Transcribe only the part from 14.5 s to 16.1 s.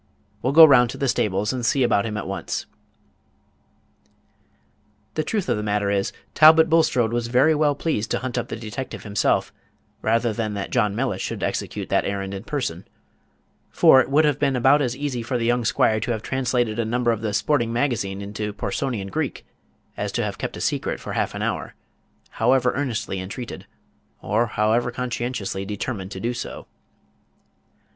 about as easy for the young squire to